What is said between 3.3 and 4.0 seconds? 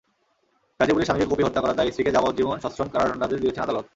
দিয়েছেন আদালত।